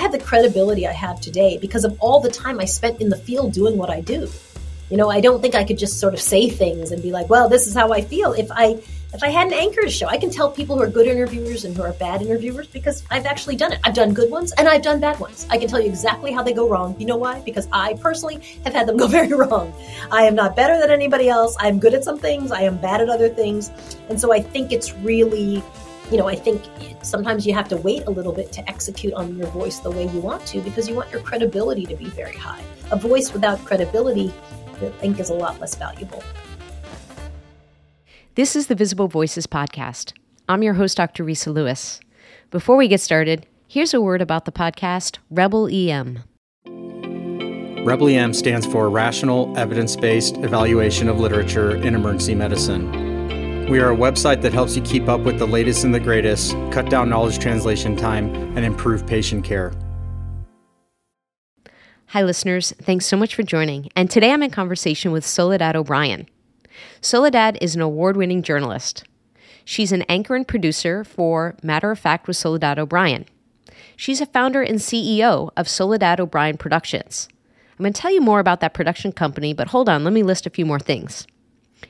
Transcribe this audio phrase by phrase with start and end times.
[0.00, 3.10] I have the credibility I have today because of all the time I spent in
[3.10, 4.30] the field doing what I do.
[4.88, 7.28] You know, I don't think I could just sort of say things and be like,
[7.28, 8.32] well, this is how I feel.
[8.32, 8.82] If I
[9.12, 11.76] if I had an anchor show, I can tell people who are good interviewers and
[11.76, 13.80] who are bad interviewers because I've actually done it.
[13.84, 15.46] I've done good ones and I've done bad ones.
[15.50, 16.96] I can tell you exactly how they go wrong.
[16.98, 17.42] You know why?
[17.42, 19.74] Because I personally have had them go very wrong.
[20.10, 21.58] I am not better than anybody else.
[21.60, 23.70] I'm good at some things, I am bad at other things.
[24.08, 25.62] And so I think it's really,
[26.10, 26.62] you know, I think
[27.02, 30.08] sometimes you have to wait a little bit to execute on your voice the way
[30.08, 32.62] you want to because you want your credibility to be very high.
[32.90, 34.32] A voice without credibility,
[34.80, 36.22] I think, is a lot less valuable.
[38.34, 40.12] This is the Visible Voices podcast.
[40.48, 41.24] I'm your host, Dr.
[41.24, 42.00] Risa Lewis.
[42.50, 46.24] Before we get started, here's a word about the podcast Rebel EM.
[47.84, 53.09] Rebel EM stands for Rational Evidence Based Evaluation of Literature in Emergency Medicine.
[53.70, 56.56] We are a website that helps you keep up with the latest and the greatest,
[56.72, 59.72] cut down knowledge translation time, and improve patient care.
[62.06, 62.74] Hi, listeners.
[62.82, 63.88] Thanks so much for joining.
[63.94, 66.28] And today I'm in conversation with Soledad O'Brien.
[67.00, 69.04] Soledad is an award winning journalist.
[69.64, 73.24] She's an anchor and producer for Matter of Fact with Soledad O'Brien.
[73.94, 77.28] She's a founder and CEO of Soledad O'Brien Productions.
[77.78, 80.24] I'm going to tell you more about that production company, but hold on, let me
[80.24, 81.24] list a few more things.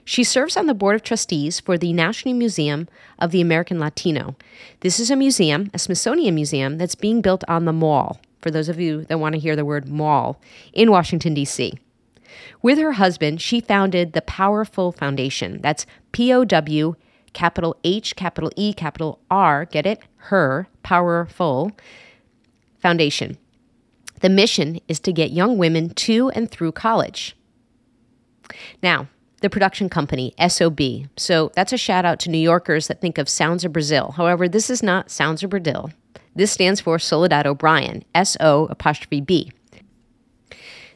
[0.04, 2.88] She serves on the board of trustees for the National Museum
[3.18, 4.36] of the American Latino.
[4.80, 8.68] This is a museum, a Smithsonian museum, that's being built on the Mall, for those
[8.68, 10.40] of you that want to hear the word mall,
[10.72, 11.78] in Washington, D.C.
[12.62, 15.60] With her husband, she founded the PowHERful Foundation.
[15.60, 16.94] That's P O W,
[17.32, 20.00] capital H, capital E, capital R, get it?
[20.16, 21.72] Her, PowHERful
[22.78, 23.38] Foundation.
[24.20, 27.36] The mission is to get young women to and through college.
[28.82, 29.08] Now,
[29.40, 30.80] the production company, SOB.
[31.16, 34.12] So that's a shout out to New Yorkers that think of Sounds of Brazil.
[34.16, 35.90] However, this is not Sounds of Brazil.
[36.34, 39.50] This stands for Soledad O'Brien, S O apostrophe B.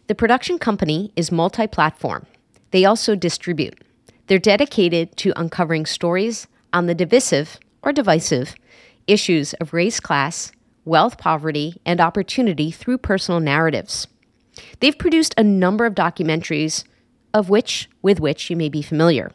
[0.06, 2.26] The production company is multi platform.
[2.70, 3.82] They also distribute.
[4.26, 8.54] They're dedicated to uncovering stories on the divisive or divisive
[9.06, 10.52] issues of race, class,
[10.84, 14.06] wealth, poverty, and opportunity through personal narratives.
[14.80, 16.84] They've produced a number of documentaries
[17.34, 19.30] of which with which you may be familiar.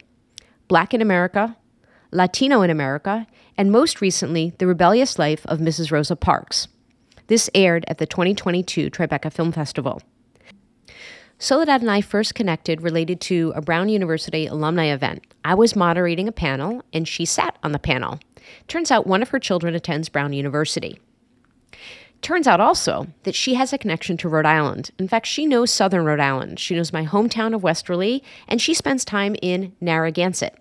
[0.66, 1.56] Black in America,
[2.10, 5.92] Latino in America, and most recently, The Rebellious Life of Mrs.
[5.92, 6.66] Rosa Parks.
[7.28, 10.02] This aired at the 2022 Tribeca Film Festival.
[11.38, 15.24] Soledad and I first connected related to a Brown University alumni event.
[15.44, 18.18] I was moderating a panel, and she sat on the panel.
[18.66, 20.98] Turns out one of her children attends Brown University.
[22.22, 24.90] Turns out also that she has a connection to Rhode Island.
[24.98, 26.60] In fact, she knows Southern Rhode Island.
[26.60, 30.56] She knows my hometown of Westerly, and she spends time in Narragansett.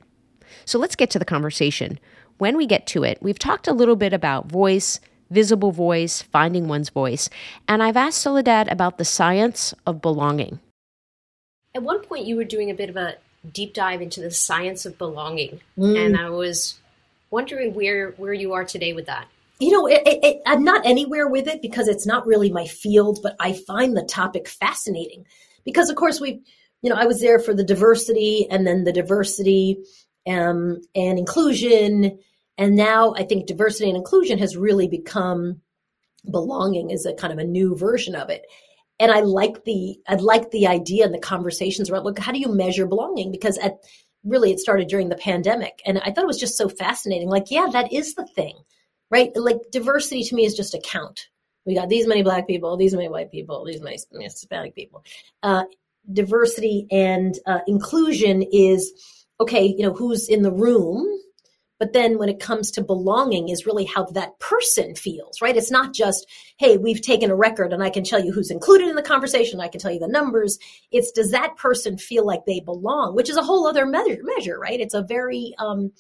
[0.66, 2.00] So let's get to the conversation.
[2.38, 6.68] When we get to it, we've talked a little bit about voice, visible voice, finding
[6.70, 7.30] one's voice,
[7.68, 10.60] and I've asked Soledad about the science of belonging.
[11.76, 13.16] At one point, you were doing a bit of a
[13.52, 15.98] deep dive into the science of belonging, mm.
[15.98, 16.80] and I was
[17.30, 19.28] wondering where where you are today with that.
[19.60, 23.20] You know, it, it, I'm not anywhere with it because it's not really my field,
[23.22, 25.26] but I find the topic fascinating.
[25.66, 26.42] Because, of course, we,
[26.82, 29.80] you know, I was there for the diversity and then the diversity
[30.28, 32.20] um, and inclusion,
[32.58, 35.62] and now I think diversity and inclusion has really become
[36.30, 38.46] belonging is a kind of a new version of it.
[39.00, 42.40] And I like the I like the idea and the conversations around look how do
[42.40, 43.32] you measure belonging?
[43.32, 43.78] Because at
[44.26, 45.82] really it started during the pandemic.
[45.86, 47.30] And I thought it was just so fascinating.
[47.30, 48.58] Like yeah that is the thing
[49.10, 51.28] right like diversity to me is just a count
[51.66, 55.04] we got these many black people these many white people these many Hispanic people
[55.44, 55.64] uh,
[56.12, 58.92] diversity and uh, inclusion is
[59.40, 61.20] okay you know who's in the room
[61.80, 65.56] but then when it comes to belonging is really how that person feels, right?
[65.56, 66.28] It's not just,
[66.58, 69.62] hey, we've taken a record and I can tell you who's included in the conversation.
[69.62, 70.60] I can tell you the numbers.
[70.92, 74.60] It's does that person feel like they belong, which is a whole other measure, measure
[74.60, 74.80] right?
[74.80, 75.94] It's a very, um,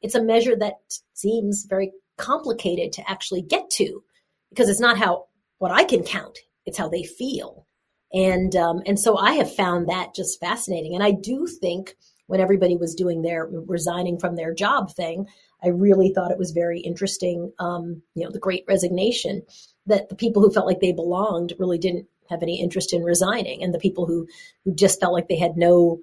[0.00, 0.76] it's a measure that
[1.14, 4.02] seems very complicated to actually get to
[4.50, 5.26] because it's not how
[5.58, 6.38] what I can count.
[6.64, 7.66] It's how they feel.
[8.12, 10.94] And, um, and so I have found that just fascinating.
[10.94, 11.94] And I do think
[12.26, 15.26] when everybody was doing their resigning from their job thing,
[15.62, 17.52] I really thought it was very interesting.
[17.58, 19.42] Um, you know, the great resignation
[19.86, 23.62] that the people who felt like they belonged really didn't have any interest in resigning,
[23.62, 24.26] and the people who
[24.64, 26.00] who just felt like they had no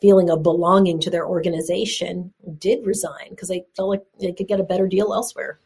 [0.00, 4.60] feeling of belonging to their organization did resign because they felt like they could get
[4.60, 5.58] a better deal elsewhere.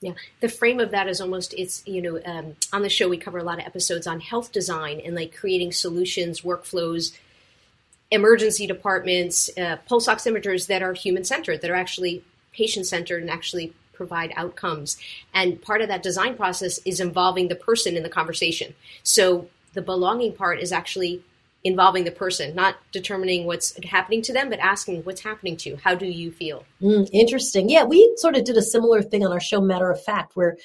[0.00, 3.16] Yeah, the frame of that is almost it's you know um, on the show we
[3.16, 7.16] cover a lot of episodes on health design and like creating solutions, workflows
[8.10, 12.22] emergency departments, uh, pulse oximeters that are human centered, that are actually
[12.52, 14.96] patient centered and actually provide outcomes.
[15.34, 18.74] And part of that design process is involving the person in the conversation.
[19.02, 21.22] So the belonging part is actually
[21.64, 25.76] involving the person, not determining what's happening to them, but asking what's happening to you.
[25.76, 26.64] How do you feel?
[26.80, 27.68] Mm, interesting.
[27.68, 30.56] Yeah, we sort of did a similar thing on our show, Matter of Fact, where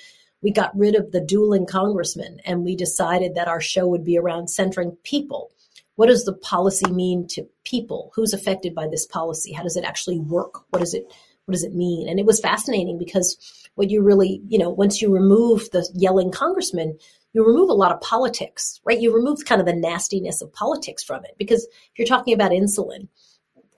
[0.41, 4.17] we got rid of the dueling congressman and we decided that our show would be
[4.17, 5.51] around centering people.
[5.95, 8.11] What does the policy mean to people?
[8.15, 9.53] Who's affected by this policy?
[9.53, 10.63] How does it actually work?
[10.69, 11.05] What does it
[11.45, 12.07] what does it mean?
[12.07, 13.37] And it was fascinating because
[13.75, 16.97] what you really, you know, once you remove the yelling congressman,
[17.33, 18.99] you remove a lot of politics, right?
[18.99, 22.51] You remove kind of the nastiness of politics from it because if you're talking about
[22.51, 23.07] insulin,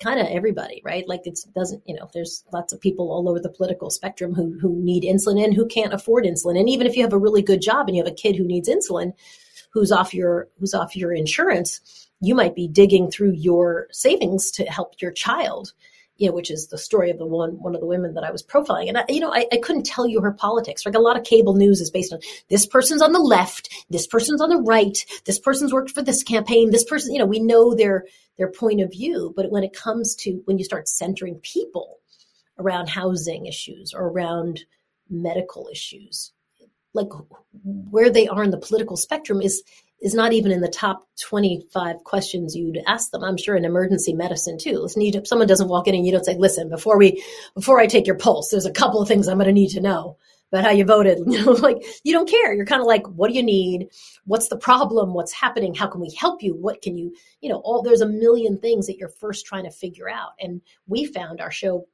[0.02, 1.08] kind of everybody, right?
[1.08, 4.58] Like it doesn't, you know, there's lots of people all over the political spectrum who
[4.60, 6.60] who need insulin and who can't afford insulin.
[6.60, 8.44] And even if you have a really good job and you have a kid who
[8.46, 9.14] needs insulin,
[9.72, 14.66] who's off your who's off your insurance, you might be digging through your savings to
[14.66, 15.74] help your child
[16.18, 18.31] you know, which is the story of the one one of the women that I
[18.31, 18.88] was profiling.
[18.88, 20.86] And I, you know, I, I couldn't tell you her politics.
[20.86, 22.19] Like a lot of cable news is based on
[22.50, 26.24] this person's on the left, this person's on the right, this person's worked for this
[26.24, 28.06] campaign, this person, you know, we know their
[28.38, 29.33] their point of view.
[29.36, 32.00] But when it comes to when you start centering people
[32.60, 34.65] around housing issues or around
[35.10, 36.31] medical issues,
[36.94, 37.10] like
[37.63, 39.63] where they are in the political spectrum is
[40.04, 43.24] is not even in the top 25 questions you'd ask them.
[43.24, 44.80] I'm sure in emergency medicine too.
[44.80, 47.24] Listen, you, if someone doesn't walk in and you don't say, listen, before we,
[47.56, 49.82] before I take your pulse, there's a couple of things I'm going to need to
[49.82, 50.18] know
[50.52, 51.20] about how you voted.
[51.28, 52.54] You like you don't care.
[52.54, 53.88] You're kind of like, what do you need?
[54.26, 55.14] What's the problem?
[55.14, 55.74] What's happening?
[55.74, 56.54] How can we help you?
[56.54, 59.72] What can you, you know, all there's a million things that you're first trying to
[59.72, 60.32] figure out.
[60.40, 61.88] And we found our show,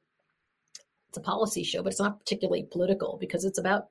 [1.08, 3.86] it's a policy show, but it's not particularly political because it's about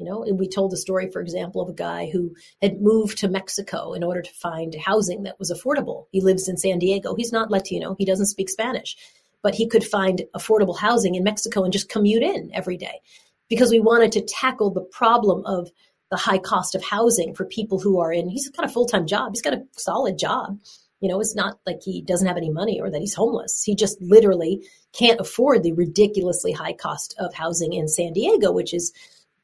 [0.00, 3.28] you know, we told the story, for example, of a guy who had moved to
[3.28, 6.06] Mexico in order to find housing that was affordable.
[6.10, 7.14] He lives in San Diego.
[7.14, 7.96] He's not Latino.
[7.98, 8.96] He doesn't speak Spanish,
[9.42, 13.02] but he could find affordable housing in Mexico and just commute in every day
[13.50, 15.70] because we wanted to tackle the problem of
[16.10, 19.06] the high cost of housing for people who are in, he's got a full time
[19.06, 19.32] job.
[19.34, 20.58] He's got a solid job.
[21.00, 23.62] You know, it's not like he doesn't have any money or that he's homeless.
[23.64, 28.72] He just literally can't afford the ridiculously high cost of housing in San Diego, which
[28.74, 28.92] is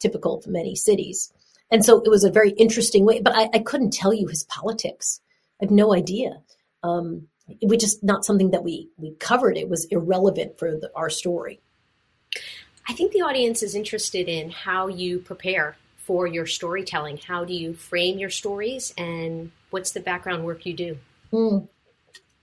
[0.06, 1.32] typical of many cities.
[1.70, 4.44] And so it was a very interesting way, but I, I couldn't tell you his
[4.44, 5.20] politics.
[5.60, 6.42] I have no idea.
[6.82, 9.56] Um, it was just not something that we, we covered.
[9.56, 11.60] It was irrelevant for the, our story.
[12.88, 17.18] I think the audience is interested in how you prepare for your storytelling.
[17.18, 20.98] How do you frame your stories and what's the background work you do?
[21.32, 21.68] Mm.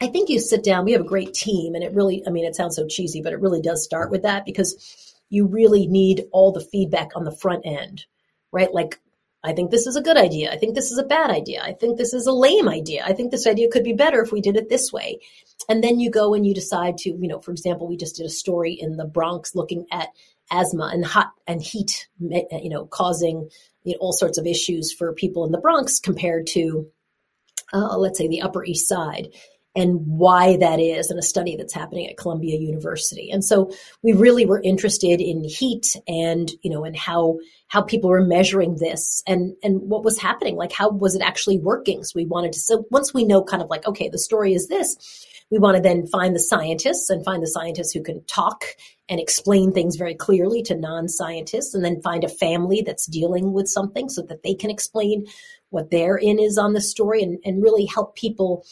[0.01, 2.43] I think you sit down, we have a great team, and it really, I mean,
[2.43, 6.25] it sounds so cheesy, but it really does start with that because you really need
[6.31, 8.05] all the feedback on the front end,
[8.51, 8.71] right?
[8.71, 8.99] Like,
[9.43, 10.51] I think this is a good idea.
[10.51, 11.63] I think this is a bad idea.
[11.63, 13.03] I think this is a lame idea.
[13.03, 15.19] I think this idea could be better if we did it this way.
[15.67, 18.27] And then you go and you decide to, you know, for example, we just did
[18.27, 20.09] a story in the Bronx looking at
[20.51, 23.49] asthma and hot and heat, you know, causing
[23.85, 26.87] you know, all sorts of issues for people in the Bronx compared to,
[27.73, 29.29] uh, let's say, the Upper East Side
[29.75, 33.31] and why that is in a study that's happening at Columbia University.
[33.31, 33.71] And so
[34.03, 38.75] we really were interested in heat and, you know, and how, how people were measuring
[38.75, 40.55] this and, and what was happening.
[40.55, 42.03] Like, how was it actually working?
[42.03, 44.67] So we wanted to, so once we know kind of like, okay, the story is
[44.67, 48.63] this, we want to then find the scientists and find the scientists who can talk
[49.09, 53.67] and explain things very clearly to non-scientists and then find a family that's dealing with
[53.67, 55.25] something so that they can explain
[55.69, 58.65] what their in is on the story and, and really help people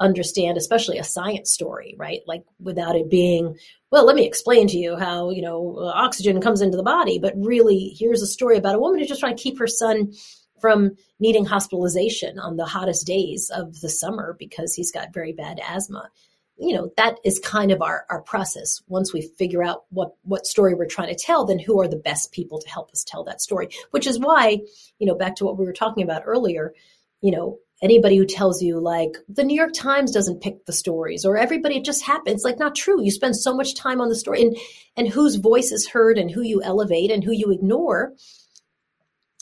[0.00, 2.20] understand especially a science story right?
[2.26, 3.56] Like without it being
[3.90, 7.34] well let me explain to you how you know oxygen comes into the body but
[7.36, 10.12] really here's a story about a woman who's just trying to keep her son
[10.60, 15.60] from needing hospitalization on the hottest days of the summer because he's got very bad
[15.66, 16.10] asthma.
[16.58, 18.80] You know that is kind of our, our process.
[18.88, 21.96] Once we figure out what what story we're trying to tell then who are the
[21.96, 23.68] best people to help us tell that story?
[23.90, 24.60] Which is why
[24.98, 26.72] you know back to what we were talking about earlier
[27.20, 31.24] you know anybody who tells you like the New York Times doesn't pick the stories
[31.24, 33.02] or everybody it just happens like not true.
[33.02, 34.56] You spend so much time on the story and
[34.96, 38.12] and whose voice is heard and who you elevate and who you ignore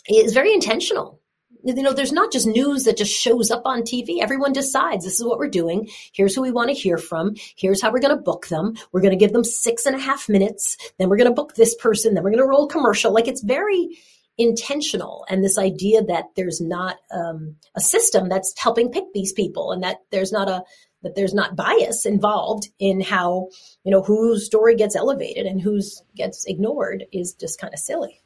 [0.08, 1.20] is very intentional.
[1.66, 5.18] You know there's not just news that just shows up on TV everyone decides this
[5.18, 5.88] is what we're doing.
[6.12, 7.36] Here's who we want to hear from.
[7.56, 8.74] Here's how we're going to book them.
[8.92, 10.76] We're going to give them six and a half minutes.
[10.98, 12.14] Then we're going to book this person.
[12.14, 13.12] Then we're going to roll commercial.
[13.14, 13.96] Like it's very
[14.38, 19.72] intentional and this idea that there's not um, a system that's helping pick these people
[19.72, 20.62] and that there's not a
[21.02, 23.48] that there's not bias involved in how
[23.84, 28.22] you know whose story gets elevated and whose gets ignored is just kind of silly.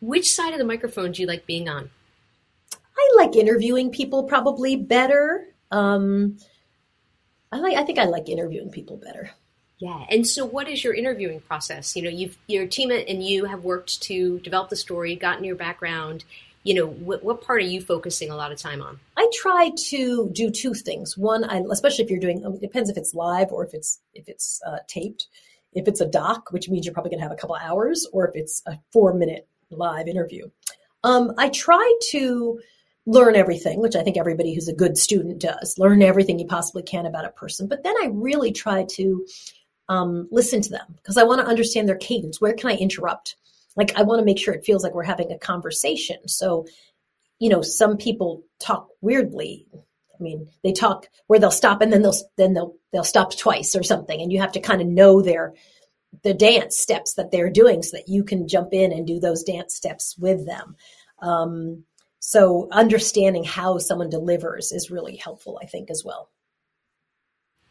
[0.00, 1.90] Which side of the microphone do you like being on?
[2.72, 6.38] I like interviewing people probably better um,
[7.52, 9.30] i like i think i like interviewing people better
[9.78, 10.04] Yeah.
[10.10, 11.94] And so, what is your interviewing process?
[11.94, 15.56] You know, you've your team and you have worked to develop the story, gotten your
[15.56, 16.24] background.
[16.64, 18.98] You know, what, what part are you focusing a lot of time on?
[19.16, 21.16] I try to do two things.
[21.16, 24.28] One, I, especially if you're doing, it depends if it's live or if it's if
[24.28, 25.28] it's uh, taped.
[25.74, 28.26] If it's a doc, which means you're probably going to have a couple hours, or
[28.26, 30.50] if it's a four minute live interview.
[31.04, 32.60] Um, I try to
[33.06, 35.76] learn everything, which I think everybody who's a good student does.
[35.78, 37.68] Learn everything you possibly can about a person.
[37.68, 39.26] But then I really try to
[39.88, 42.40] um, listen to them because I want to understand their cadence.
[42.40, 43.36] Where can I interrupt?
[43.76, 46.28] Like, I want to make sure it feels like we're having a conversation.
[46.28, 46.66] So,
[47.38, 49.66] you know, some people talk weirdly.
[49.74, 53.76] I mean, they talk where they'll stop and then they'll then they'll they'll stop twice
[53.76, 55.54] or something, and you have to kind of know their
[56.24, 59.44] the dance steps that they're doing so that you can jump in and do those
[59.44, 60.74] dance steps with them.
[61.20, 61.84] Um,
[62.18, 66.30] so understanding how someone delivers is really helpful, I think, as well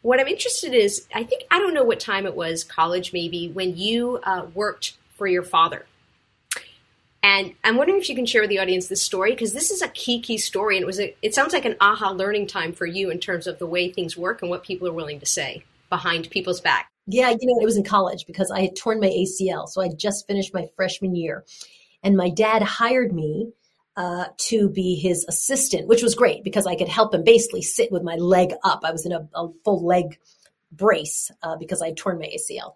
[0.07, 3.11] what I'm interested in is I think I don't know what time it was, college
[3.11, 5.85] maybe, when you uh, worked for your father.
[7.21, 9.81] And I'm wondering if you can share with the audience this story because this is
[9.81, 12.71] a key key story, and it was a, it sounds like an aha learning time
[12.71, 15.25] for you in terms of the way things work and what people are willing to
[15.25, 16.89] say behind people's back.
[17.05, 19.89] Yeah, you know, it was in college because I had torn my ACL, so I
[19.89, 21.43] just finished my freshman year,
[22.01, 23.51] and my dad hired me
[23.97, 27.91] uh, to be his assistant, which was great because I could help him basically sit
[27.91, 28.81] with my leg up.
[28.83, 30.19] I was in a, a full leg
[30.71, 32.75] brace uh, because I torn my ACL.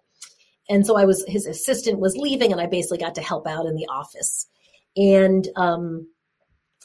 [0.68, 3.66] And so I was, his assistant was leaving and I basically got to help out
[3.66, 4.48] in the office.
[4.96, 6.08] And um,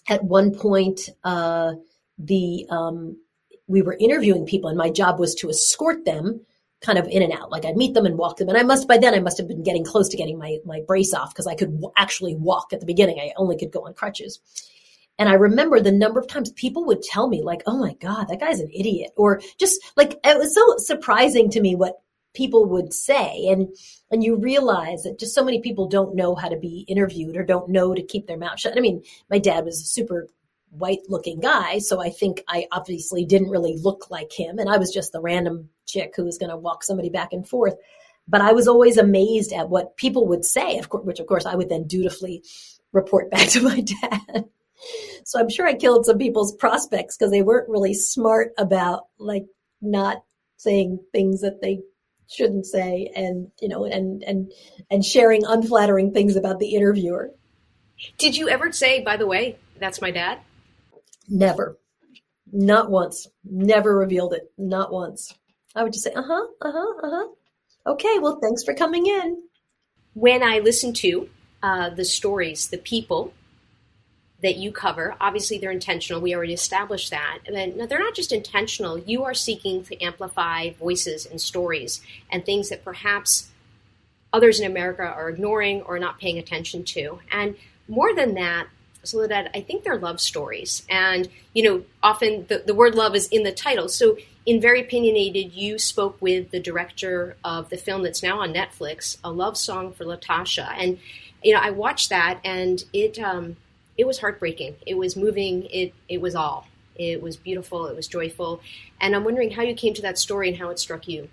[0.08, 1.74] at one point, uh,
[2.20, 3.17] the, um,
[3.65, 6.46] we were interviewing people and my job was to escort them
[6.82, 7.52] kind of in and out.
[7.52, 8.50] Like I'd meet them and walk them.
[8.50, 10.82] And I must, by then I must have been getting close to getting my, my
[10.86, 13.20] brace off because I could w- actually walk at the beginning.
[13.20, 14.40] I only could go on crutches.
[15.20, 18.26] And I remember the number of times people would tell me like, Oh my God,
[18.26, 19.12] that guy's an idiot.
[19.18, 22.00] Or just like, it was so surprising to me what
[22.36, 23.48] people would say.
[23.48, 23.76] And,
[24.12, 27.44] and you realize that just so many people don't know how to be interviewed or
[27.44, 28.78] don't know to keep their mouth shut.
[28.78, 30.30] I mean, my dad was super
[30.70, 31.80] white looking guy.
[31.80, 34.60] So I think I obviously didn't really look like him.
[34.60, 37.48] And I was just the random chick who was going to walk somebody back and
[37.48, 37.76] forth.
[38.28, 41.46] But I was always amazed at what people would say, of course, which of course
[41.46, 42.44] I would then dutifully
[42.92, 44.46] report back to my dad.
[45.24, 49.46] so I'm sure I killed some people's prospects because they weren't really smart about like
[49.82, 50.24] not
[50.58, 51.80] saying things that they
[52.30, 54.52] shouldn't say and you know and and
[54.92, 57.32] and sharing unflattering things about the interviewer.
[58.18, 60.40] Did you ever say, by the way, that's my dad?
[61.28, 61.78] Never.
[62.52, 63.28] Not once.
[63.44, 64.52] Never revealed it.
[64.58, 65.34] Not once.
[65.76, 67.28] I would just say, uh huh, uh huh, uh huh.
[67.86, 69.42] Okay, well, thanks for coming in.
[70.14, 71.30] When I listen to
[71.62, 73.34] uh, the stories, the people
[74.42, 76.22] that you cover, obviously they're intentional.
[76.22, 77.40] We already established that.
[77.48, 78.98] And they're not just intentional.
[78.98, 83.50] You are seeking to amplify voices and stories and things that perhaps
[84.34, 87.20] others in America are ignoring or not paying attention to.
[87.32, 87.56] And
[87.88, 88.68] more than that,
[89.08, 90.84] Soledad, I think they're love stories.
[90.90, 93.90] And, you know, often the, the word love is in the title.
[93.90, 98.54] So in Very Opinionated, you spoke with the director of the film that's now on
[98.54, 100.74] Netflix, A Love Song for Latasha.
[100.78, 101.00] And,
[101.44, 103.58] you know, I watched that and it, um,
[103.98, 104.76] it was heartbreaking.
[104.86, 105.64] It was moving.
[105.72, 106.68] It, it was all.
[106.96, 107.88] It was beautiful.
[107.88, 108.62] It was joyful.
[109.02, 111.30] And I'm wondering how you came to that story and how it struck you.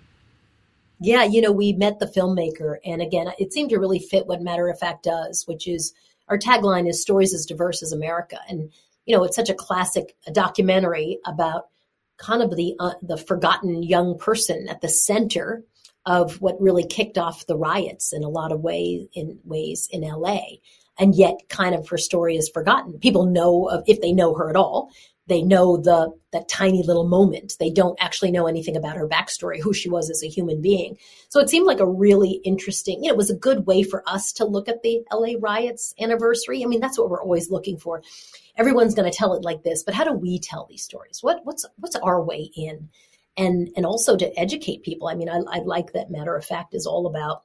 [0.99, 4.41] Yeah, you know, we met the filmmaker, and again, it seemed to really fit what
[4.41, 5.93] Matter of Fact does, which is
[6.27, 8.39] our tagline is stories as diverse as America.
[8.49, 8.71] And,
[9.05, 11.67] you know, it's such a classic documentary about
[12.17, 15.63] kind of the, uh, the forgotten young person at the center
[16.05, 20.01] of what really kicked off the riots in a lot of ways in ways in
[20.01, 20.39] LA.
[20.97, 22.99] And yet kind of her story is forgotten.
[22.99, 24.91] People know of, if they know her at all,
[25.27, 27.53] they know the that tiny little moment.
[27.59, 30.97] They don't actually know anything about her backstory, who she was as a human being.
[31.29, 34.03] So it seemed like a really interesting, you know, it was a good way for
[34.07, 36.63] us to look at the LA riots anniversary.
[36.63, 38.03] I mean, that's what we're always looking for.
[38.57, 41.19] Everyone's going to tell it like this, but how do we tell these stories?
[41.21, 42.89] What what's what's our way in?
[43.37, 45.07] And and also to educate people.
[45.07, 47.43] I mean, I, I like that matter of fact is all about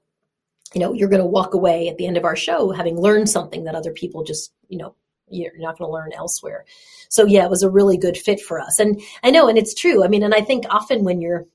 [0.75, 3.29] you know, you're going to walk away at the end of our show having learned
[3.29, 4.95] something that other people just, you know,
[5.31, 6.65] you're not going to learn elsewhere.
[7.09, 8.79] So yeah, it was a really good fit for us.
[8.79, 10.05] And I know, and it's true.
[10.05, 11.47] I mean, and I think often when you're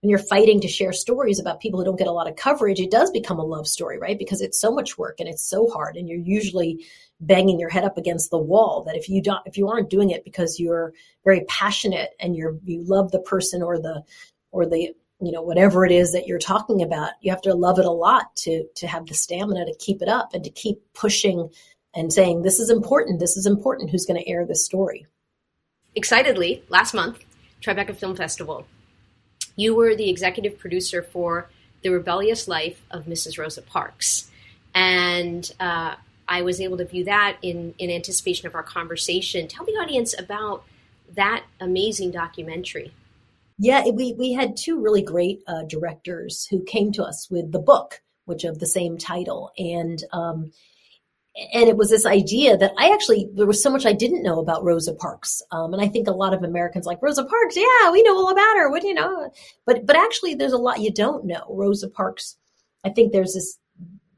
[0.00, 2.78] when you're fighting to share stories about people who don't get a lot of coverage,
[2.78, 4.18] it does become a love story, right?
[4.18, 6.84] Because it's so much work and it's so hard, and you're usually
[7.20, 8.84] banging your head up against the wall.
[8.84, 10.92] That if you don't, if you aren't doing it because you're
[11.24, 14.02] very passionate and you're you love the person or the
[14.52, 17.78] or the you know whatever it is that you're talking about, you have to love
[17.78, 20.82] it a lot to to have the stamina to keep it up and to keep
[20.92, 21.48] pushing
[21.94, 25.06] and saying, this is important, this is important, who's going to air this story.
[25.94, 27.24] Excitedly, last month,
[27.62, 28.66] Tribeca Film Festival.
[29.56, 31.48] You were the executive producer for
[31.82, 33.38] The Rebellious Life of Mrs.
[33.38, 34.30] Rosa Parks.
[34.74, 35.94] And uh,
[36.26, 39.46] I was able to view that in, in anticipation of our conversation.
[39.46, 40.64] Tell the audience about
[41.14, 42.92] that amazing documentary.
[43.58, 47.60] Yeah, we, we had two really great uh, directors who came to us with the
[47.60, 49.52] book, which of the same title.
[49.56, 50.50] And um,
[51.52, 54.38] and it was this idea that I actually there was so much I didn't know
[54.38, 57.56] about Rosa Parks, um, and I think a lot of Americans like Rosa Parks.
[57.56, 58.70] Yeah, we know all about her.
[58.70, 59.32] What do you know?
[59.66, 61.44] But but actually, there's a lot you don't know.
[61.48, 62.36] Rosa Parks.
[62.84, 63.58] I think there's this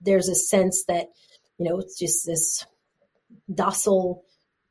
[0.03, 1.09] there's a sense that
[1.59, 2.67] you know it's just this
[3.53, 4.23] docile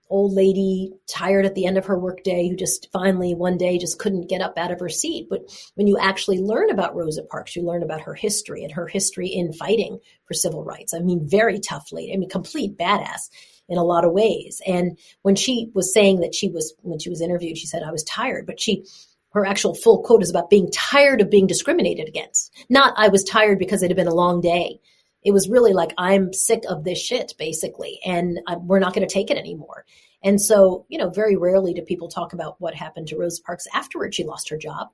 [0.10, 3.98] old lady tired at the end of her workday who just finally one day just
[3.98, 5.28] couldn't get up out of her seat.
[5.30, 5.42] But
[5.76, 9.28] when you actually learn about Rosa Parks, you learn about her history and her history
[9.28, 10.94] in fighting for civil rights.
[10.94, 12.14] I mean, very tough lady.
[12.14, 13.30] I mean, complete badass
[13.68, 14.62] in a lot of ways.
[14.68, 17.92] And when she was saying that she was, when she was interviewed, she said, I
[17.92, 18.86] was tired, but she,
[19.32, 22.54] her actual full quote is about being tired of being discriminated against.
[22.70, 24.80] Not I was tired because it had been a long day.
[25.26, 29.06] It was really like, I'm sick of this shit, basically, and I, we're not going
[29.06, 29.86] to take it anymore.
[30.24, 33.68] And so, you know, very rarely do people talk about what happened to Rosa Parks
[33.74, 34.16] afterwards.
[34.16, 34.88] She lost her job.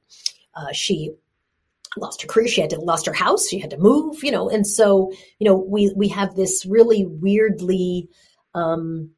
[0.55, 1.11] Uh, she
[1.97, 2.47] lost her career.
[2.47, 3.47] She had to lost her house.
[3.47, 7.05] She had to move, you know, and so, you know, we, we have this really
[7.05, 8.09] weirdly,
[8.53, 9.11] um,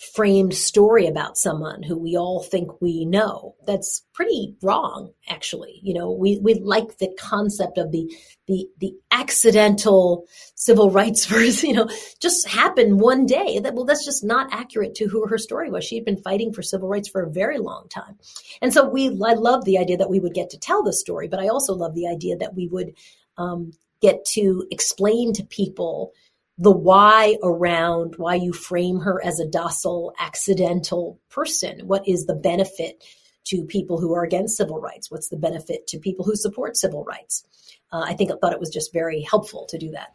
[0.00, 3.54] framed story about someone who we all think we know.
[3.66, 5.78] That's pretty wrong, actually.
[5.82, 8.10] You know, we, we like the concept of the,
[8.48, 11.88] the, the accidental civil rights versus, you know,
[12.18, 13.58] just happened one day.
[13.58, 15.84] That, well, that's just not accurate to who her story was.
[15.84, 18.18] She had been fighting for civil rights for a very long time.
[18.62, 21.28] And so we, I love the idea that we would get to tell the story,
[21.28, 22.94] but I also love the idea that we would,
[23.36, 26.12] um, get to explain to people
[26.60, 31.86] the why around why you frame her as a docile, accidental person.
[31.86, 33.02] What is the benefit
[33.46, 35.10] to people who are against civil rights?
[35.10, 37.44] What's the benefit to people who support civil rights?
[37.90, 40.12] Uh, I think I thought it was just very helpful to do that.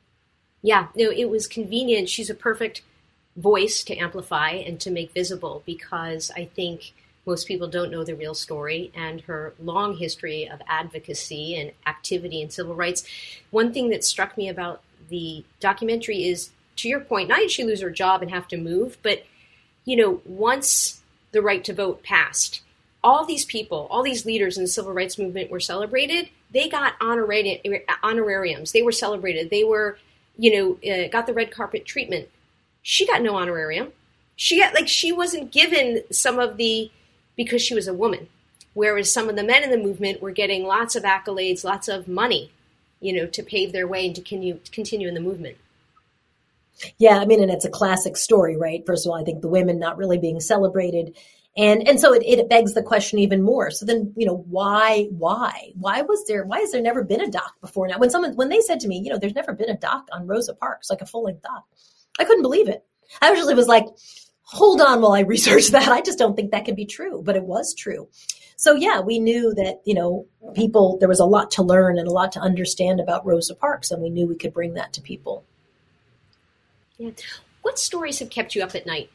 [0.61, 2.09] Yeah, no, it was convenient.
[2.09, 2.83] She's a perfect
[3.35, 6.93] voice to amplify and to make visible because I think
[7.25, 12.39] most people don't know the real story and her long history of advocacy and activity
[12.39, 13.03] in civil rights.
[13.49, 17.63] One thing that struck me about the documentary is to your point, not did she
[17.63, 19.25] lose her job and have to move, but
[19.85, 22.61] you know, once the right to vote passed,
[23.03, 26.29] all these people, all these leaders in the civil rights movement were celebrated.
[26.51, 28.71] They got honorari- honorariums.
[28.71, 29.51] They were celebrated.
[29.51, 29.99] They were,
[30.37, 32.29] you know, uh, got the red carpet treatment.
[32.81, 33.91] She got no honorarium.
[34.35, 36.91] She got like she wasn't given some of the
[37.35, 38.27] because she was a woman,
[38.73, 42.07] whereas some of the men in the movement were getting lots of accolades, lots of
[42.07, 42.51] money
[43.05, 45.57] you know, to pave their way and to continue, continue in the movement.
[46.97, 48.85] Yeah, I mean, and it's a classic story, right?
[48.85, 51.15] First of all, I think the women not really being celebrated.
[51.55, 53.71] And and so it, it begs the question even more.
[53.71, 55.71] So then, you know, why, why?
[55.79, 57.97] Why was there why has there never been a doc before now?
[57.97, 60.27] When someone when they said to me, you know, there's never been a doc on
[60.27, 61.63] Rosa Parks, like a full length doc,
[62.19, 62.83] I couldn't believe it.
[63.21, 63.85] I actually was like,
[64.41, 65.87] hold on while I research that.
[65.87, 68.09] I just don't think that can be true, but it was true.
[68.57, 72.07] So yeah, we knew that, you know, people, there was a lot to learn and
[72.07, 75.01] a lot to understand about Rosa Parks, and we knew we could bring that to
[75.01, 75.43] people.
[76.97, 77.11] Yeah.
[77.61, 79.09] What stories have kept you up at night?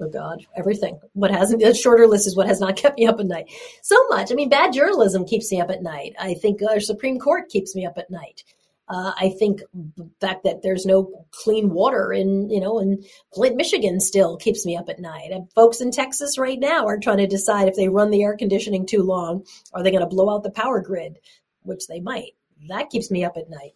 [0.00, 0.98] Oh God, everything.
[1.12, 3.50] What hasn't, a shorter list is what has not kept me up at night.
[3.82, 4.32] So much.
[4.32, 6.14] I mean, bad journalism keeps me up at night.
[6.18, 8.44] I think our Supreme Court keeps me up at night.
[8.92, 13.54] Uh, I think the fact that there's no clean water in, you know, in Flint,
[13.54, 15.30] Michigan still keeps me up at night.
[15.30, 18.36] And folks in Texas right now are trying to decide if they run the air
[18.36, 21.18] conditioning too long, are they going to blow out the power grid,
[21.62, 22.32] which they might.
[22.68, 23.74] That keeps me up at night.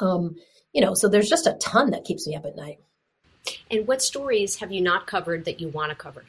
[0.00, 0.36] Um,
[0.74, 2.80] you know, so there's just a ton that keeps me up at night.
[3.70, 6.24] And what stories have you not covered that you want to cover?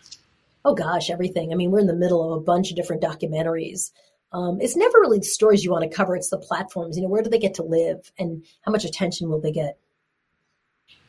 [0.63, 1.51] Oh gosh, everything.
[1.51, 3.91] I mean, we're in the middle of a bunch of different documentaries
[4.31, 6.15] um, it's never really the stories you want to cover.
[6.15, 6.97] It's the platforms.
[6.97, 9.77] You know, where do they get to live, and how much attention will they get?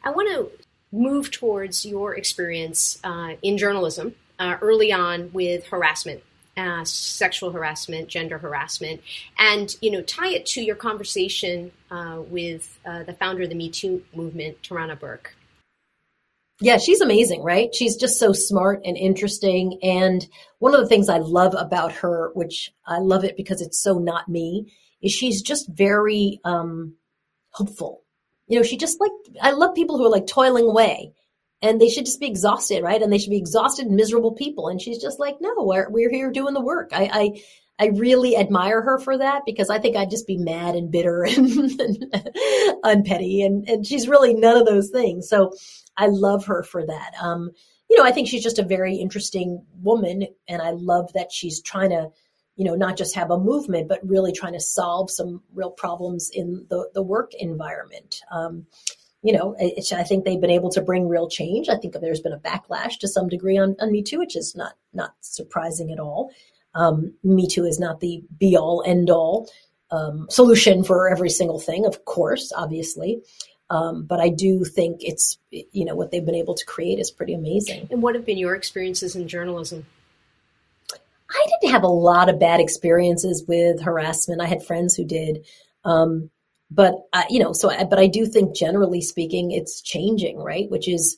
[0.05, 0.51] I want to
[0.93, 6.23] move towards your experience uh, in journalism uh, early on with harassment,
[6.57, 9.01] uh, sexual harassment, gender harassment,
[9.39, 13.55] and you know tie it to your conversation uh, with uh, the founder of the
[13.55, 15.35] Me Too movement, Tarana Burke.
[16.61, 17.75] Yeah, she's amazing, right?
[17.75, 19.79] She's just so smart and interesting.
[19.83, 20.27] And
[20.59, 23.99] one of the things I love about her, which I love it because it's so
[23.99, 26.95] not me, is she's just very um,
[27.51, 28.03] hopeful.
[28.49, 29.11] You know, she just like,
[29.43, 31.13] I love people who are like toiling away
[31.61, 33.03] and they should just be exhausted, right?
[33.03, 34.69] And they should be exhausted, miserable people.
[34.69, 36.91] And she's just like, no, we're, we're here doing the work.
[36.93, 37.43] I, I,
[37.79, 41.25] I really admire her for that because I think I'd just be mad and bitter
[41.37, 42.15] and,
[42.83, 43.43] and, petty.
[43.43, 45.29] And, and she's really none of those things.
[45.29, 45.53] So
[45.97, 47.15] I love her for that.
[47.21, 47.51] Um,
[47.91, 51.63] you know, I think she's just a very interesting woman, and I love that she's
[51.63, 52.11] trying to
[52.57, 56.31] you know, not just have a movement, but really trying to solve some real problems
[56.33, 58.23] in the, the work environment.
[58.33, 58.67] Um,
[59.23, 61.69] you know, I think they've been able to bring real change.
[61.69, 64.55] I think there's been a backlash to some degree on, on Me Too, which is
[64.57, 66.31] not not surprising at all.
[66.77, 69.51] Um, Me Too is not the be all end all
[69.91, 73.23] um, solution for every single thing, of course, obviously.
[73.69, 77.11] Um, but I do think it's, you know, what they've been able to create is
[77.11, 77.89] pretty amazing.
[77.91, 79.87] And what have been your experiences in journalism?
[81.29, 84.41] I didn't have a lot of bad experiences with harassment.
[84.41, 85.45] I had friends who did.
[85.85, 86.31] Um,
[86.71, 90.71] but, uh, you know, so, I, but I do think generally speaking, it's changing, right?
[90.71, 91.17] Which is,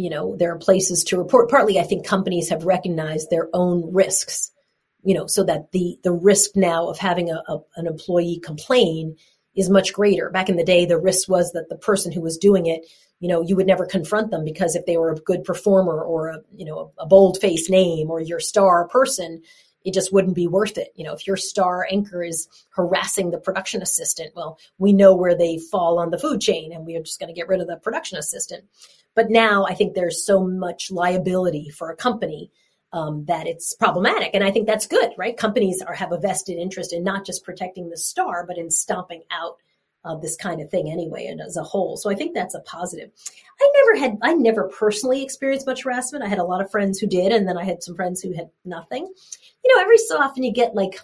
[0.00, 1.50] you know, there are places to report.
[1.50, 4.50] Partly, I think companies have recognized their own risks,
[5.02, 9.16] you know, so that the, the risk now of having a, a an employee complain
[9.54, 10.30] is much greater.
[10.30, 12.86] Back in the day, the risk was that the person who was doing it,
[13.18, 16.28] you know, you would never confront them because if they were a good performer or
[16.28, 19.42] a, you know, a bold face name or your star person,
[19.84, 20.92] it just wouldn't be worth it.
[20.94, 25.36] You know, if your star anchor is harassing the production assistant, well, we know where
[25.36, 27.66] they fall on the food chain and we are just going to get rid of
[27.66, 28.64] the production assistant.
[29.14, 32.50] But now I think there's so much liability for a company
[32.92, 34.30] um, that it's problematic.
[34.34, 35.36] And I think that's good, right?
[35.36, 39.22] Companies are have a vested interest in not just protecting the star, but in stomping
[39.30, 39.56] out
[40.04, 41.96] uh, this kind of thing anyway, and as a whole.
[41.96, 43.10] So I think that's a positive.
[43.60, 46.24] I never had, I never personally experienced much harassment.
[46.24, 48.32] I had a lot of friends who did, and then I had some friends who
[48.32, 49.12] had nothing.
[49.64, 51.00] You know, every so often you get like,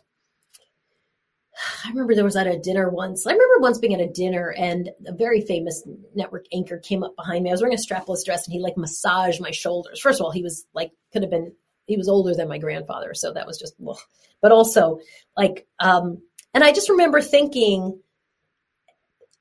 [1.84, 3.26] I remember there was at a dinner once.
[3.26, 5.82] I remember once being at a dinner and a very famous
[6.14, 7.50] network anchor came up behind me.
[7.50, 10.00] I was wearing a strapless dress and he like massaged my shoulders.
[10.00, 11.52] First of all, he was like, could have been
[11.86, 13.74] he was older than my grandfather, so that was just.
[13.86, 13.96] Ugh.
[14.42, 14.98] But also,
[15.36, 18.00] like, um, and I just remember thinking,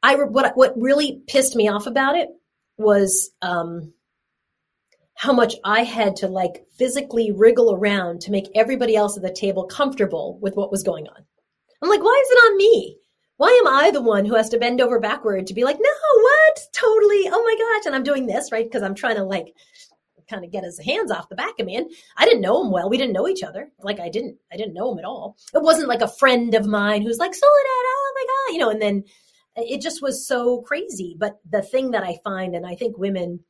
[0.02, 2.30] I what what really pissed me off about it
[2.78, 3.94] was um,
[5.16, 9.32] how much I had to like physically wriggle around to make everybody else at the
[9.32, 11.26] table comfortable with what was going on.
[11.82, 12.98] I'm like, why is it on me?
[13.38, 16.22] Why am I the one who has to bend over backward to be like, no,
[16.22, 16.60] what?
[16.74, 17.30] Totally.
[17.32, 17.86] Oh my gosh.
[17.86, 18.66] And I'm doing this, right?
[18.66, 19.54] Because I'm trying to like
[20.30, 21.76] kind of get his hands off the back of me.
[21.76, 22.90] And I didn't know him well.
[22.90, 23.72] We didn't know each other.
[23.80, 25.38] Like I didn't, I didn't know him at all.
[25.54, 28.70] It wasn't like a friend of mine who's like, Soledad, oh my God, you know,
[28.70, 29.04] and then
[29.58, 31.16] it just was so crazy.
[31.18, 33.42] But the thing that I find, and I think women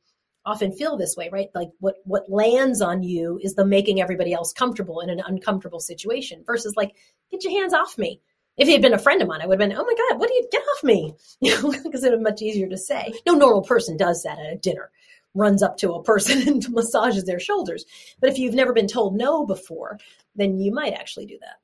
[0.46, 1.48] often feel this way, right?
[1.54, 5.80] Like what, what lands on you is the making everybody else comfortable in an uncomfortable
[5.80, 6.94] situation versus like,
[7.30, 8.20] get your hands off me
[8.56, 10.18] if he had been a friend of mine, I would have been, oh my God,
[10.18, 11.14] what do you get off me?
[11.42, 13.12] Because it was much easier to say.
[13.26, 14.90] No normal person does that at a dinner
[15.34, 17.84] runs up to a person and massages their shoulders.
[18.20, 19.98] But if you've never been told no before,
[20.34, 21.56] then you might actually do that.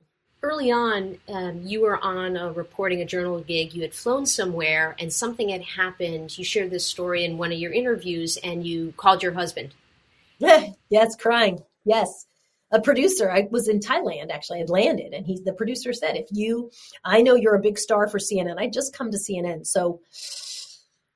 [0.45, 3.75] Early on, um, you were on a reporting a journal gig.
[3.75, 6.37] You had flown somewhere and something had happened.
[6.37, 9.73] You shared this story in one of your interviews and you called your husband.
[10.39, 11.63] yes, crying.
[11.85, 12.27] Yes.
[12.73, 16.17] A producer, I was in Thailand actually, I had landed, and he, the producer said,
[16.17, 16.73] If you,
[17.05, 19.65] I know you're a big star for CNN, I just come to CNN.
[19.67, 20.01] So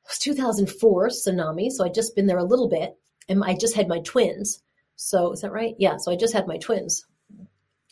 [0.04, 1.70] It was 2004 tsunami.
[1.72, 2.96] So I'd just been there a little bit
[3.28, 4.62] and I just had my twins.
[4.94, 5.74] So is that right?
[5.78, 5.96] Yeah.
[5.96, 7.04] So I just had my twins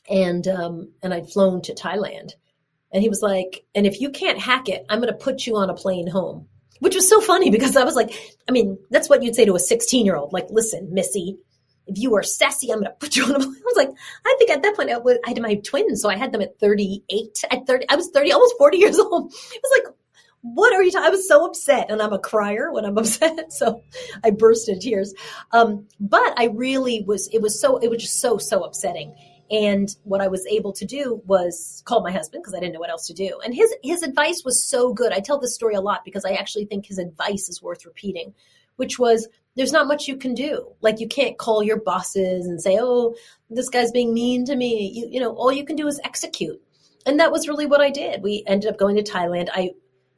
[0.08, 2.34] and, um, and I'd flown to Thailand
[2.94, 5.56] and he was like, and if you can't hack it, I'm going to put you
[5.56, 6.46] on a plane home,
[6.78, 8.14] which was so funny because I was like,
[8.48, 10.32] I mean, that's what you'd say to a 16 year old.
[10.32, 11.36] Like, listen, Missy,
[11.88, 13.56] if you are sassy, I'm going to put you on a plane.
[13.56, 13.90] I was like,
[14.24, 16.00] I think at that point I, was, I had my twins.
[16.00, 17.86] So I had them at 38 at 30.
[17.88, 19.32] I was 30, almost 40 years old.
[19.32, 19.94] It was like,
[20.42, 21.06] what are you talking?
[21.06, 23.52] I was so upset and I'm a crier when I'm upset.
[23.52, 23.82] So
[24.22, 25.14] I burst into tears.
[25.50, 29.16] Um, but I really was, it was so, it was just so, so upsetting.
[29.50, 32.80] And what I was able to do was call my husband because I didn't know
[32.80, 33.38] what else to do.
[33.44, 35.12] And his, his advice was so good.
[35.12, 38.34] I tell this story a lot because I actually think his advice is worth repeating,
[38.76, 40.72] which was there's not much you can do.
[40.80, 43.14] Like you can't call your bosses and say, "Oh,
[43.50, 46.60] this guy's being mean to me." You, you know, all you can do is execute.
[47.06, 48.22] And that was really what I did.
[48.22, 49.48] We ended up going to Thailand.
[49.52, 49.72] I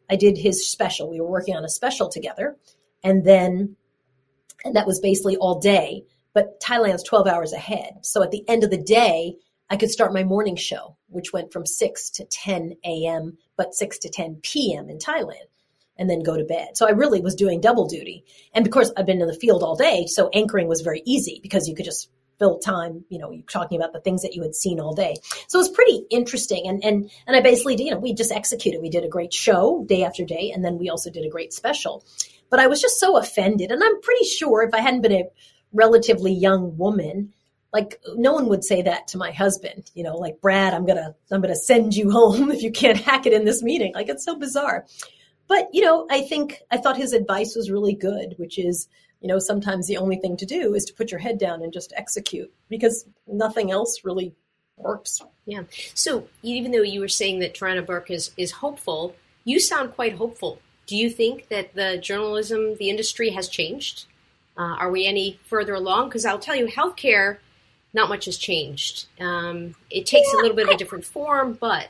[0.09, 1.11] I did his special.
[1.11, 2.57] We were working on a special together.
[3.03, 3.77] And then,
[4.65, 6.05] and that was basically all day.
[6.37, 8.01] But Thailand's 12 hours ahead.
[8.03, 9.37] So at the end of the day,
[9.71, 13.99] I could start my morning show, which went from 6 to 10 a.m., but 6
[14.01, 14.91] to 10 p.m.
[14.91, 15.49] in Thailand,
[15.97, 16.77] and then go to bed.
[16.77, 18.27] So I really was doing double duty.
[18.53, 21.67] And because I've been in the field all day, so anchoring was very easy because
[21.67, 24.55] you could just fill time, you know, you're talking about the things that you had
[24.55, 25.15] seen all day.
[25.49, 26.69] So it was pretty interesting.
[26.69, 28.83] And, and, and I basically, you know, we just executed.
[28.83, 30.53] We did a great show day after day.
[30.55, 32.05] And then we also did a great special.
[32.51, 33.73] But I was just so offended.
[33.73, 35.25] And I'm pretty sure if I hadn't been a
[35.77, 37.33] relatively young woman,
[37.73, 41.15] like no one would say that to my husband, you know, like Brad, I'm to,
[41.31, 43.93] I'm to send you home if you can't hack it in this meeting.
[43.95, 44.87] Like it's so bizarre.
[45.49, 48.89] But, you know, I think I thought his advice was really good, which is,
[49.21, 51.73] you know, sometimes the only thing to do is to put your head down and
[51.73, 54.35] just execute because nothing else really
[54.77, 55.23] works.
[55.45, 55.63] Yeah.
[55.95, 60.15] So even though you were saying that Tarana Burke is, is hopeful, you sound quite
[60.15, 60.59] hopeful.
[60.87, 64.07] Do you think that the journalism, the industry has changed?
[64.57, 66.09] Uh, are we any further along?
[66.09, 67.39] Because I'll tell you, healthcare,
[67.93, 69.07] not much has changed.
[69.21, 71.89] Um, it takes yeah, a little bit of a different form, but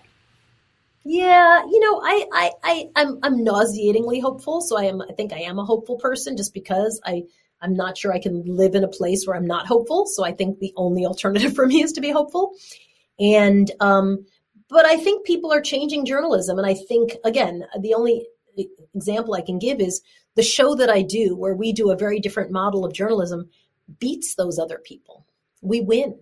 [1.09, 4.61] yeah, you know, I, I, I, I'm, I'm nauseatingly hopeful.
[4.61, 7.23] So I am, I think I am a hopeful person just because I,
[7.61, 10.07] I'm not sure I can live in a place where I'm not hopeful.
[10.07, 12.55] So I think the only alternative for me is to be hopeful.
[13.21, 14.27] And, um,
[14.69, 16.59] but I think people are changing journalism.
[16.59, 18.27] And I think, again, the only
[18.95, 20.03] example I can give is
[20.37, 23.49] the show that I do, where we do a very different model of journalism,
[23.99, 25.27] beats those other people.
[25.63, 26.19] We win.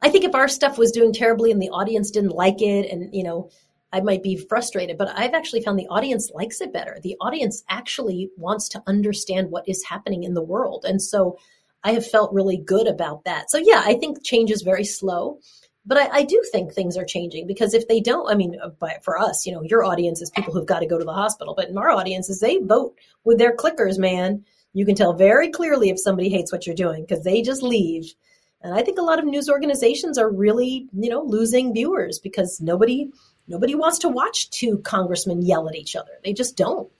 [0.00, 3.14] I think if our stuff was doing terribly and the audience didn't like it and,
[3.14, 3.50] you know,
[3.92, 6.98] I might be frustrated, but I've actually found the audience likes it better.
[7.02, 10.84] The audience actually wants to understand what is happening in the world.
[10.86, 11.38] And so
[11.82, 13.50] I have felt really good about that.
[13.50, 15.40] So yeah, I think change is very slow,
[15.88, 18.70] but I, I do think things are changing because if they don't, I mean, uh,
[19.02, 21.54] for us, you know, your audience is people who've got to go to the hospital,
[21.56, 24.44] but in our audiences, they vote with their clickers, man.
[24.74, 28.14] You can tell very clearly if somebody hates what you're doing because they just leave.
[28.60, 32.60] And I think a lot of news organizations are really, you know, losing viewers because
[32.60, 33.10] nobody
[33.48, 36.10] Nobody wants to watch two congressmen yell at each other.
[36.22, 36.90] They just don't.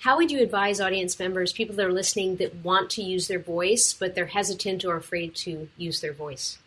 [0.00, 3.38] How would you advise audience members, people that are listening that want to use their
[3.40, 6.58] voice, but they're hesitant or afraid to use their voice?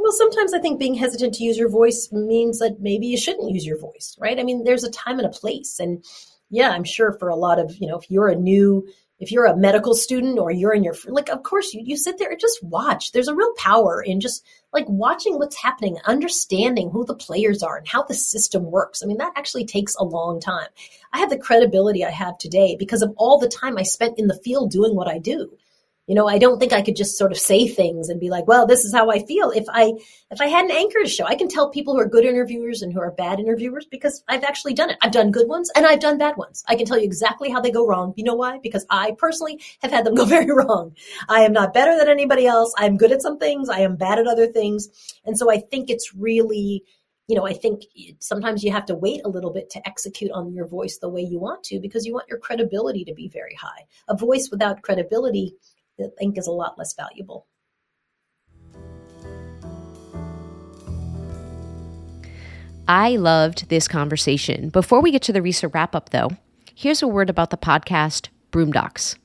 [0.00, 3.50] Well, sometimes I think being hesitant to use your voice means that maybe you shouldn't
[3.50, 4.40] use your voice, right?
[4.40, 5.78] I mean, there's a time and a place.
[5.78, 6.02] And
[6.48, 9.44] yeah, I'm sure for a lot of, you know, if you're a new if you're
[9.44, 12.40] a medical student or you're in your like of course you, you sit there and
[12.40, 17.14] just watch there's a real power in just like watching what's happening understanding who the
[17.14, 20.68] players are and how the system works i mean that actually takes a long time
[21.12, 24.26] i have the credibility i have today because of all the time i spent in
[24.26, 25.52] the field doing what i do
[26.10, 28.48] you know, I don't think I could just sort of say things and be like,
[28.48, 29.52] well, this is how I feel.
[29.52, 29.92] If I
[30.32, 32.82] if I had an anchor to show, I can tell people who are good interviewers
[32.82, 34.98] and who are bad interviewers because I've actually done it.
[35.02, 36.64] I've done good ones and I've done bad ones.
[36.66, 38.12] I can tell you exactly how they go wrong.
[38.16, 38.58] You know why?
[38.60, 40.96] Because I personally have had them go very wrong.
[41.28, 42.74] I am not better than anybody else.
[42.76, 43.68] I'm good at some things.
[43.68, 44.88] I am bad at other things.
[45.24, 46.82] And so I think it's really
[47.28, 47.82] you know, I think
[48.18, 51.22] sometimes you have to wait a little bit to execute on your voice the way
[51.22, 53.86] you want to because you want your credibility to be very high.
[54.08, 55.54] A voice without credibility
[56.00, 57.46] I think is a lot less valuable.
[62.88, 64.68] I loved this conversation.
[64.68, 66.30] Before we get to the Risa wrap up, though,
[66.74, 69.16] here's a word about the podcast Broome Docs.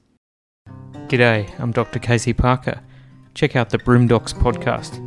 [1.07, 1.97] G'day, I'm Dr.
[1.97, 2.79] Casey Parker.
[3.33, 5.01] Check out the Broome Docs podcast.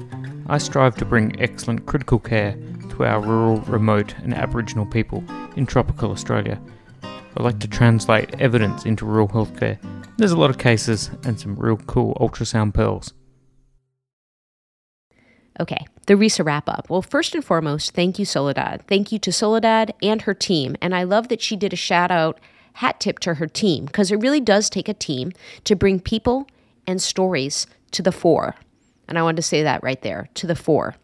[0.48, 2.58] I strive to bring excellent critical care
[2.90, 5.22] to our rural, remote, and Aboriginal people
[5.56, 6.60] in tropical Australia.
[7.02, 9.78] I like to translate evidence into rural healthcare
[10.18, 13.14] there's a lot of cases and some real cool ultrasound pearls.
[15.60, 16.90] Okay, the Risa wrap up.
[16.90, 18.84] Well, first and foremost, thank you, Soledad.
[18.86, 20.76] Thank you to Soledad and her team.
[20.80, 22.38] And I love that she did a shout out
[22.74, 25.32] hat tip to her team because it really does take a team
[25.64, 26.46] to bring people
[26.86, 28.54] and stories to the fore.
[29.08, 30.94] And I wanted to say that right there to the fore.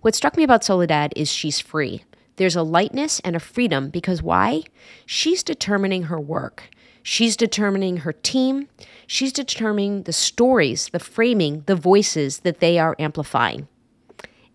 [0.00, 2.04] What struck me about Soledad is she's free.
[2.36, 4.62] There's a lightness and a freedom because why?
[5.04, 6.70] She's determining her work.
[7.02, 8.68] She's determining her team.
[9.06, 13.68] She's determining the stories, the framing, the voices that they are amplifying.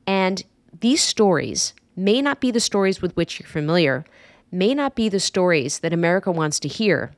[0.08, 0.44] And
[0.80, 4.06] these stories may not be the stories with which you're familiar,
[4.52, 7.12] may not be the stories that America wants to hear.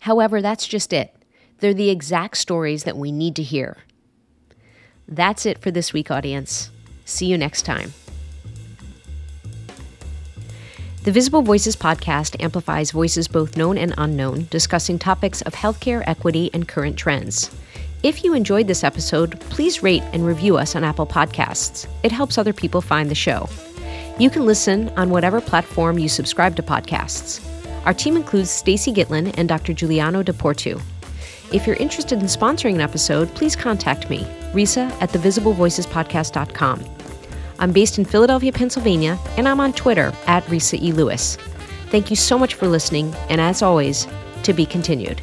[0.00, 1.14] However, that's just it.
[1.58, 3.78] They're the exact stories that we need to hear.
[5.06, 6.70] That's it for this week, audience.
[7.04, 7.92] See you next time.
[11.04, 16.48] The Visible Voices podcast amplifies voices both known and unknown, discussing topics of healthcare equity
[16.54, 17.50] and current trends.
[18.04, 21.88] If you enjoyed this episode, please rate and review us on Apple Podcasts.
[22.04, 23.48] It helps other people find the show.
[24.16, 27.44] You can listen on whatever platform you subscribe to podcasts.
[27.84, 29.72] Our team includes Stacy Gitlin and Dr.
[29.72, 30.80] Giuliano DePortu.
[31.52, 34.20] If you're interested in sponsoring an episode, please contact me,
[34.52, 37.01] Risa at thevisiblevoicespodcast.com.
[37.62, 40.90] I'm based in Philadelphia, Pennsylvania, and I'm on Twitter at Risa E.
[40.90, 41.36] Lewis.
[41.90, 44.08] Thank you so much for listening, and as always,
[44.42, 45.22] to be continued.